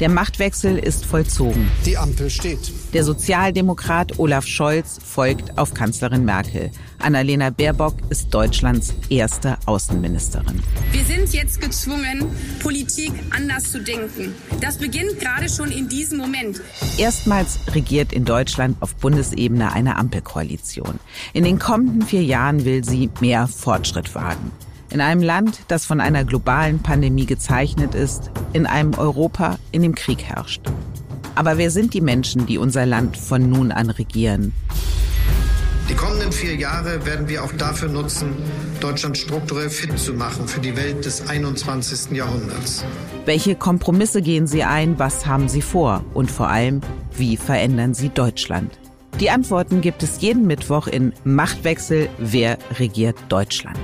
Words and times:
Der 0.00 0.08
Machtwechsel 0.08 0.78
ist 0.78 1.04
vollzogen. 1.04 1.70
Die 1.86 1.96
Ampel 1.96 2.30
steht. 2.30 2.72
Der 2.92 3.04
Sozialdemokrat 3.04 4.18
Olaf 4.18 4.46
Scholz 4.46 4.98
folgt 5.04 5.58
auf 5.58 5.74
Kanzlerin 5.74 6.24
Merkel. 6.24 6.70
Annalena 6.98 7.50
Baerbock 7.50 7.94
ist 8.10 8.32
Deutschlands 8.32 8.94
erste 9.10 9.58
Außenministerin. 9.66 10.62
Wir 10.92 11.04
sind 11.04 11.32
jetzt 11.32 11.60
gezwungen, 11.60 12.26
Politik 12.60 13.12
anders 13.30 13.70
zu 13.70 13.80
denken. 13.80 14.34
Das 14.60 14.78
beginnt 14.78 15.20
gerade 15.20 15.48
schon 15.48 15.70
in 15.70 15.88
diesem 15.88 16.18
Moment. 16.18 16.60
Erstmals 16.98 17.58
regiert 17.74 18.12
in 18.12 18.24
Deutschland 18.24 18.76
auf 18.80 18.94
Bundesebene 18.96 19.72
eine 19.72 19.96
Ampelkoalition. 19.96 20.98
In 21.32 21.44
den 21.44 21.58
kommenden 21.58 22.02
vier 22.02 22.24
Jahren 22.24 22.64
will 22.64 22.84
sie 22.84 23.10
mehr 23.20 23.46
Fortschritt 23.46 24.14
wagen. 24.14 24.52
In 24.92 25.00
einem 25.00 25.22
Land, 25.22 25.60
das 25.68 25.86
von 25.86 26.02
einer 26.02 26.22
globalen 26.22 26.82
Pandemie 26.82 27.24
gezeichnet 27.24 27.94
ist, 27.94 28.30
in 28.52 28.66
einem 28.66 28.92
Europa, 28.92 29.58
in 29.70 29.80
dem 29.80 29.94
Krieg 29.94 30.22
herrscht. 30.22 30.60
Aber 31.34 31.56
wer 31.56 31.70
sind 31.70 31.94
die 31.94 32.02
Menschen, 32.02 32.44
die 32.44 32.58
unser 32.58 32.84
Land 32.84 33.16
von 33.16 33.48
nun 33.48 33.72
an 33.72 33.88
regieren? 33.88 34.52
Die 35.88 35.94
kommenden 35.94 36.30
vier 36.30 36.56
Jahre 36.56 37.06
werden 37.06 37.26
wir 37.26 37.42
auch 37.42 37.52
dafür 37.52 37.88
nutzen, 37.88 38.34
Deutschland 38.80 39.16
strukturell 39.16 39.70
fit 39.70 39.98
zu 39.98 40.12
machen 40.12 40.46
für 40.46 40.60
die 40.60 40.76
Welt 40.76 41.06
des 41.06 41.26
21. 41.26 42.14
Jahrhunderts. 42.14 42.84
Welche 43.24 43.54
Kompromisse 43.54 44.20
gehen 44.20 44.46
Sie 44.46 44.62
ein? 44.62 44.98
Was 44.98 45.24
haben 45.24 45.48
Sie 45.48 45.62
vor? 45.62 46.04
Und 46.12 46.30
vor 46.30 46.50
allem, 46.50 46.82
wie 47.16 47.38
verändern 47.38 47.94
Sie 47.94 48.10
Deutschland? 48.10 48.78
Die 49.20 49.30
Antworten 49.30 49.80
gibt 49.80 50.02
es 50.02 50.20
jeden 50.20 50.46
Mittwoch 50.46 50.86
in 50.86 51.14
Machtwechsel. 51.24 52.10
Wer 52.18 52.58
regiert 52.78 53.16
Deutschland? 53.30 53.80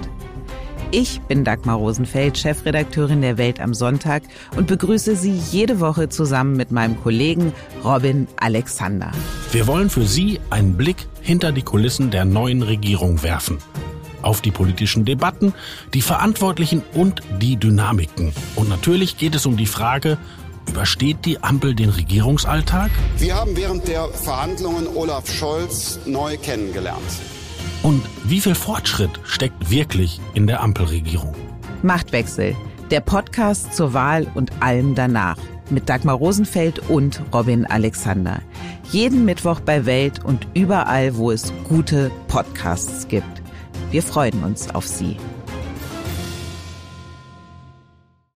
Ich 0.90 1.20
bin 1.28 1.44
Dagmar 1.44 1.76
Rosenfeld, 1.76 2.38
Chefredakteurin 2.38 3.20
der 3.20 3.36
Welt 3.36 3.60
am 3.60 3.74
Sonntag 3.74 4.22
und 4.56 4.68
begrüße 4.68 5.16
Sie 5.16 5.32
jede 5.32 5.80
Woche 5.80 6.08
zusammen 6.08 6.56
mit 6.56 6.70
meinem 6.70 6.98
Kollegen 6.98 7.52
Robin 7.84 8.26
Alexander. 8.36 9.12
Wir 9.52 9.66
wollen 9.66 9.90
für 9.90 10.06
Sie 10.06 10.40
einen 10.48 10.78
Blick 10.78 11.06
hinter 11.20 11.52
die 11.52 11.60
Kulissen 11.60 12.10
der 12.10 12.24
neuen 12.24 12.62
Regierung 12.62 13.22
werfen. 13.22 13.58
Auf 14.22 14.40
die 14.40 14.50
politischen 14.50 15.04
Debatten, 15.04 15.52
die 15.92 16.00
Verantwortlichen 16.00 16.82
und 16.94 17.20
die 17.38 17.56
Dynamiken. 17.56 18.32
Und 18.56 18.70
natürlich 18.70 19.18
geht 19.18 19.34
es 19.34 19.44
um 19.44 19.56
die 19.56 19.66
Frage, 19.66 20.16
Übersteht 20.68 21.24
die 21.24 21.42
Ampel 21.42 21.74
den 21.74 21.88
Regierungsalltag? 21.88 22.90
Wir 23.16 23.36
haben 23.36 23.56
während 23.56 23.88
der 23.88 24.06
Verhandlungen 24.08 24.86
Olaf 24.86 25.32
Scholz 25.32 25.98
neu 26.04 26.36
kennengelernt. 26.36 27.02
Und 27.82 28.02
wie 28.24 28.40
viel 28.40 28.54
Fortschritt 28.54 29.20
steckt 29.24 29.70
wirklich 29.70 30.20
in 30.34 30.46
der 30.46 30.62
Ampelregierung? 30.62 31.34
Machtwechsel, 31.82 32.56
der 32.90 33.00
Podcast 33.00 33.74
zur 33.74 33.94
Wahl 33.94 34.26
und 34.34 34.50
allem 34.60 34.94
danach. 34.94 35.38
Mit 35.70 35.88
Dagmar 35.88 36.16
Rosenfeld 36.16 36.88
und 36.88 37.22
Robin 37.32 37.66
Alexander. 37.66 38.40
Jeden 38.90 39.24
Mittwoch 39.26 39.60
bei 39.60 39.84
Welt 39.84 40.24
und 40.24 40.46
überall, 40.54 41.16
wo 41.16 41.30
es 41.30 41.52
gute 41.68 42.10
Podcasts 42.26 43.06
gibt. 43.06 43.42
Wir 43.90 44.02
freuen 44.02 44.42
uns 44.42 44.74
auf 44.74 44.86
Sie. 44.86 45.16